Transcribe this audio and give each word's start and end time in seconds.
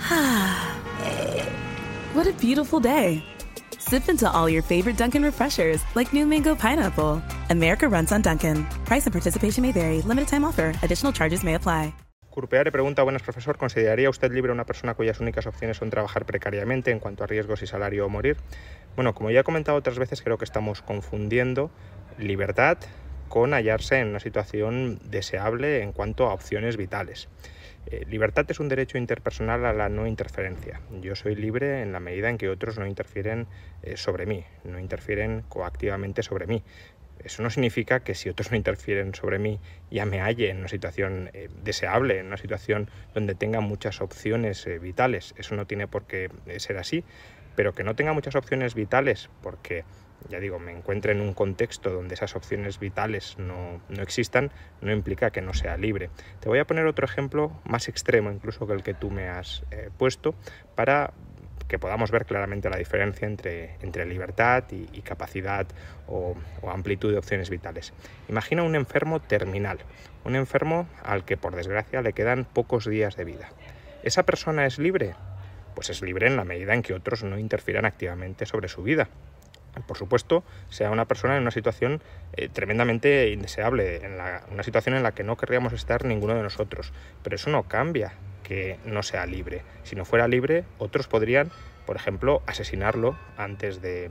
what 2.12 2.26
a 2.26 2.32
beautiful 2.34 2.80
day. 2.80 3.24
Sip 3.80 4.08
into 4.08 4.30
all 4.30 4.48
your 4.48 4.62
favorite 4.62 4.98
Dunkin' 4.98 5.24
Refreshers 5.24 5.82
like 5.94 6.12
new 6.12 6.26
mango 6.26 6.54
pineapple. 6.54 7.22
America 7.48 7.88
runs 7.88 8.12
on 8.12 8.20
Dunkin'. 8.20 8.66
Price 8.84 9.06
and 9.06 9.12
participation 9.12 9.62
may 9.62 9.72
vary. 9.72 10.02
Limited 10.02 10.28
time 10.28 10.44
offer. 10.44 10.74
Additional 10.82 11.12
charges 11.12 11.42
may 11.42 11.54
apply. 11.54 11.94
Curpea 12.30 12.62
le 12.62 12.70
pregunta, 12.70 13.02
buenas 13.02 13.22
profesor, 13.22 13.56
¿consideraría 13.56 14.08
usted 14.08 14.30
libre 14.30 14.50
a 14.50 14.54
una 14.54 14.64
persona 14.64 14.94
cuyas 14.94 15.18
únicas 15.18 15.46
opciones 15.46 15.78
son 15.78 15.90
trabajar 15.90 16.26
precariamente 16.26 16.92
en 16.92 17.00
cuanto 17.00 17.24
a 17.24 17.26
riesgos 17.26 17.62
y 17.62 17.66
salario 17.66 18.06
o 18.06 18.08
morir? 18.08 18.36
Bueno, 18.94 19.14
como 19.14 19.30
ya 19.30 19.40
he 19.40 19.44
comentado 19.44 19.78
otras 19.78 19.98
veces, 19.98 20.22
creo 20.22 20.38
que 20.38 20.44
estamos 20.44 20.80
confundiendo 20.80 21.70
libertad 22.18 22.78
con 23.28 23.52
hallarse 23.52 23.98
en 23.98 24.08
una 24.08 24.20
situación 24.20 25.00
deseable 25.10 25.82
en 25.82 25.92
cuanto 25.92 26.28
a 26.28 26.34
opciones 26.34 26.76
vitales. 26.76 27.28
Eh, 27.86 28.04
libertad 28.08 28.46
es 28.48 28.60
un 28.60 28.68
derecho 28.68 28.98
interpersonal 28.98 29.64
a 29.64 29.72
la 29.72 29.88
no 29.88 30.06
interferencia. 30.06 30.80
Yo 31.00 31.16
soy 31.16 31.34
libre 31.34 31.82
en 31.82 31.92
la 31.92 32.00
medida 32.00 32.28
en 32.28 32.38
que 32.38 32.48
otros 32.48 32.78
no 32.78 32.86
interfieren 32.86 33.46
eh, 33.82 33.96
sobre 33.96 34.26
mí, 34.26 34.44
no 34.64 34.78
interfieren 34.78 35.42
coactivamente 35.48 36.22
sobre 36.22 36.46
mí. 36.46 36.62
Eso 37.24 37.42
no 37.42 37.50
significa 37.50 38.00
que 38.00 38.14
si 38.14 38.28
otros 38.30 38.50
no 38.50 38.56
interfieren 38.56 39.14
sobre 39.14 39.38
mí 39.38 39.60
ya 39.90 40.06
me 40.06 40.20
halle 40.20 40.50
en 40.50 40.58
una 40.58 40.68
situación 40.68 41.30
eh, 41.34 41.48
deseable, 41.62 42.18
en 42.18 42.26
una 42.26 42.38
situación 42.38 42.88
donde 43.12 43.34
tenga 43.34 43.60
muchas 43.60 44.00
opciones 44.00 44.66
vitales. 44.80 45.34
Eso 45.36 45.54
no 45.54 45.66
tiene 45.66 45.86
por 45.86 46.04
qué 46.04 46.30
ser 46.58 46.78
así. 46.78 47.04
Pero 47.56 47.74
que 47.74 47.84
no 47.84 47.94
tenga 47.94 48.12
muchas 48.12 48.36
opciones 48.36 48.74
vitales 48.74 49.28
porque, 49.42 49.84
ya 50.28 50.40
digo, 50.40 50.58
me 50.58 50.72
encuentre 50.72 51.12
en 51.12 51.20
un 51.20 51.34
contexto 51.34 51.90
donde 51.90 52.14
esas 52.14 52.36
opciones 52.36 52.78
vitales 52.78 53.36
no, 53.38 53.80
no 53.88 54.02
existan, 54.02 54.52
no 54.80 54.92
implica 54.92 55.30
que 55.30 55.40
no 55.40 55.54
sea 55.54 55.76
libre. 55.76 56.10
Te 56.40 56.48
voy 56.48 56.58
a 56.58 56.66
poner 56.66 56.86
otro 56.86 57.04
ejemplo 57.04 57.52
más 57.64 57.88
extremo 57.88 58.30
incluso 58.30 58.66
que 58.66 58.72
el 58.74 58.82
que 58.82 58.94
tú 58.94 59.10
me 59.10 59.28
has 59.28 59.64
eh, 59.70 59.90
puesto 59.96 60.34
para 60.74 61.12
que 61.70 61.78
podamos 61.78 62.10
ver 62.10 62.26
claramente 62.26 62.68
la 62.68 62.76
diferencia 62.76 63.28
entre, 63.28 63.76
entre 63.80 64.04
libertad 64.04 64.64
y, 64.72 65.02
capacidad 65.02 65.68
o, 66.08 66.34
o, 66.62 66.70
amplitud 66.70 67.12
de 67.12 67.18
opciones 67.18 67.48
vitales. 67.48 67.92
Imagina 68.28 68.64
un 68.64 68.74
enfermo 68.74 69.20
terminal, 69.20 69.78
un 70.24 70.34
enfermo 70.34 70.88
al 71.04 71.24
que 71.24 71.36
por 71.36 71.54
desgracia 71.54 72.02
le 72.02 72.12
quedan 72.12 72.44
pocos 72.44 72.86
días 72.86 73.16
de 73.16 73.24
vida. 73.24 73.50
¿Esa 74.02 74.24
persona 74.24 74.66
es 74.66 74.80
libre? 74.80 75.14
Pues 75.76 75.90
es 75.90 76.02
libre 76.02 76.26
en 76.26 76.36
la 76.36 76.44
medida 76.44 76.74
en 76.74 76.82
que 76.82 76.92
otros 76.92 77.22
no 77.22 77.38
interfieran 77.38 77.84
activamente 77.84 78.46
sobre 78.46 78.68
su 78.68 78.82
vida. 78.82 79.08
Por 79.86 79.96
supuesto, 79.96 80.44
sea 80.68 80.90
una 80.90 81.06
persona 81.06 81.36
en 81.36 81.42
una 81.42 81.50
situación 81.50 82.02
eh, 82.34 82.48
tremendamente 82.48 83.30
indeseable, 83.30 84.04
en 84.04 84.18
la, 84.18 84.42
una 84.50 84.62
situación 84.62 84.94
en 84.94 85.02
la 85.02 85.12
que 85.12 85.24
no 85.24 85.36
querríamos 85.36 85.72
estar 85.72 86.04
ninguno 86.04 86.34
de 86.34 86.42
nosotros. 86.42 86.92
Pero 87.22 87.36
eso 87.36 87.50
no 87.50 87.64
cambia 87.64 88.14
que 88.50 88.78
no 88.84 89.04
sea 89.04 89.26
libre. 89.26 89.62
Si 89.84 89.94
no 89.94 90.04
fuera 90.04 90.26
libre, 90.26 90.64
otros 90.78 91.06
podrían, 91.06 91.52
por 91.86 91.94
ejemplo, 91.94 92.42
asesinarlo 92.46 93.16
antes 93.36 93.80
de, 93.80 94.10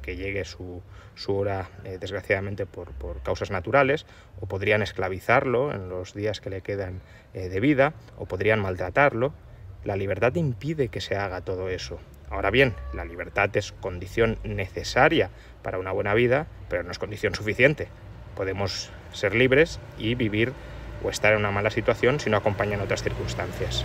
que 0.00 0.14
llegue 0.14 0.44
su, 0.44 0.82
hora, 1.26 1.68
eh, 1.82 1.98
desgraciadamente 2.00 2.64
por, 2.64 2.92
por, 2.92 3.22
causas 3.24 3.50
naturales, 3.50 4.06
o 4.40 4.46
podrían 4.46 4.82
esclavizarlo 4.82 5.74
en 5.74 5.88
los 5.88 6.14
días 6.14 6.40
que 6.40 6.50
le 6.50 6.60
quedan 6.60 7.00
eh, 7.34 7.48
de 7.48 7.58
vida, 7.58 7.94
o 8.18 8.26
podrían 8.26 8.60
maltratarlo. 8.60 9.34
La 9.82 9.96
libertad 9.96 10.32
impide 10.36 10.86
que 10.86 11.00
se 11.00 11.16
haga 11.16 11.40
todo 11.40 11.68
eso. 11.68 11.98
Ahora 12.32 12.50
bien, 12.50 12.74
la 12.94 13.04
libertad 13.04 13.54
es 13.58 13.72
condición 13.72 14.38
necesaria 14.42 15.28
para 15.62 15.78
una 15.78 15.92
buena 15.92 16.14
vida, 16.14 16.46
pero 16.70 16.82
no 16.82 16.90
es 16.90 16.98
condición 16.98 17.34
suficiente. 17.34 17.88
Podemos 18.34 18.90
ser 19.12 19.34
libres 19.34 19.78
y 19.98 20.14
vivir 20.14 20.54
o 21.04 21.10
estar 21.10 21.34
en 21.34 21.40
una 21.40 21.50
mala 21.50 21.70
situación 21.70 22.20
si 22.20 22.30
no 22.30 22.38
acompañan 22.38 22.80
otras 22.80 23.02
circunstancias. 23.02 23.84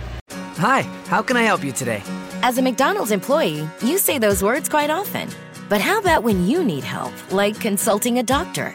Hi, 0.56 0.82
how 1.10 1.22
can 1.22 1.36
I 1.36 1.44
help 1.44 1.62
you 1.62 1.72
today? 1.72 2.02
As 2.42 2.56
a 2.56 2.62
McDonald's 2.62 3.12
employee, 3.12 3.68
you 3.82 3.98
say 3.98 4.18
those 4.18 4.42
words 4.42 4.68
quite 4.68 4.90
often. 4.90 5.28
But 5.68 5.82
how 5.82 5.98
about 5.98 6.24
when 6.24 6.48
you 6.48 6.64
need 6.64 6.84
help, 6.84 7.12
like 7.30 7.60
consulting 7.60 8.18
a 8.18 8.22
doctor? 8.22 8.74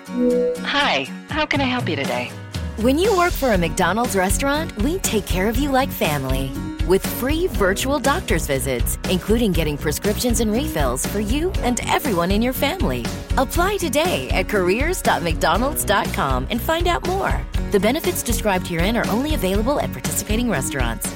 Hi, 0.63 1.05
how 1.29 1.47
can 1.47 1.59
I 1.61 1.66
help 1.66 1.90
you 1.90 1.95
today? 1.95 2.29
When 2.78 3.00
you 3.00 3.17
work 3.17 3.34
for 3.34 3.53
a 3.53 3.57
McDonald's 3.57 4.16
restaurant, 4.16 4.72
we 4.84 5.00
take 5.00 5.25
care 5.25 5.50
of 5.50 5.57
you 5.57 5.72
like 5.72 5.90
family. 5.90 6.51
With 6.85 7.07
free 7.07 7.47
virtual 7.47 7.97
doctor's 7.97 8.45
visits, 8.45 8.99
including 9.09 9.53
getting 9.53 9.77
prescriptions 9.77 10.41
and 10.41 10.51
refills 10.51 11.05
for 11.05 11.21
you 11.21 11.49
and 11.63 11.79
everyone 11.88 12.29
in 12.29 12.41
your 12.41 12.51
family. 12.51 13.05
Apply 13.38 13.77
today 13.77 14.29
at 14.31 14.49
careers.mcdonalds.com 14.49 16.47
and 16.49 16.61
find 16.61 16.88
out 16.88 17.07
more. 17.07 17.41
The 17.72 17.79
benefits 17.79 18.22
described 18.22 18.67
herein 18.67 18.97
are 18.97 19.08
only 19.08 19.34
available 19.34 19.79
at 19.79 19.93
participating 19.93 20.49
restaurants. 20.49 21.09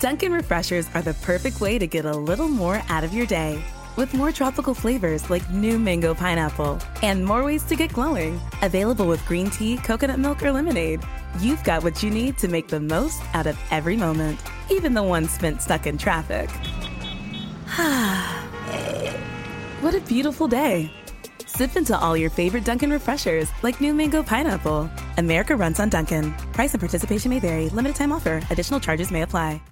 Dunkin' 0.00 0.32
Refreshers 0.32 0.88
are 0.94 1.02
the 1.02 1.14
perfect 1.14 1.60
way 1.60 1.78
to 1.78 1.86
get 1.86 2.06
a 2.06 2.12
little 2.12 2.48
more 2.48 2.80
out 2.88 3.04
of 3.04 3.12
your 3.12 3.26
day. 3.26 3.62
With 3.96 4.14
more 4.14 4.32
tropical 4.32 4.72
flavors 4.72 5.28
like 5.28 5.50
new 5.50 5.78
mango 5.78 6.14
pineapple 6.14 6.78
and 7.02 7.26
more 7.26 7.44
ways 7.44 7.62
to 7.64 7.76
get 7.76 7.92
glowing. 7.92 8.40
Available 8.62 9.06
with 9.06 9.26
green 9.26 9.50
tea, 9.50 9.76
coconut 9.76 10.18
milk, 10.18 10.42
or 10.42 10.50
lemonade. 10.52 11.02
You've 11.40 11.62
got 11.64 11.82
what 11.82 12.02
you 12.02 12.08
need 12.08 12.38
to 12.38 12.48
make 12.48 12.68
the 12.68 12.80
most 12.80 13.20
out 13.34 13.46
of 13.46 13.58
every 13.70 13.96
moment, 13.96 14.40
even 14.70 14.94
the 14.94 15.02
ones 15.02 15.30
spent 15.30 15.62
stuck 15.62 15.86
in 15.86 15.98
traffic. 15.98 16.50
Eh, 18.70 19.16
what 19.80 19.94
a 19.94 20.00
beautiful 20.00 20.46
day. 20.46 20.92
Sip 21.46 21.74
into 21.74 21.98
all 21.98 22.18
your 22.18 22.28
favorite 22.28 22.66
Dunkin' 22.66 22.90
refreshers 22.90 23.48
like 23.62 23.80
new 23.80 23.94
mango 23.94 24.22
pineapple. 24.22 24.90
America 25.16 25.56
runs 25.56 25.80
on 25.80 25.88
Dunkin'. 25.88 26.34
Price 26.52 26.74
and 26.74 26.80
participation 26.80 27.30
may 27.30 27.38
vary. 27.38 27.70
Limited 27.70 27.96
time 27.96 28.12
offer. 28.12 28.42
Additional 28.50 28.78
charges 28.78 29.10
may 29.10 29.22
apply. 29.22 29.62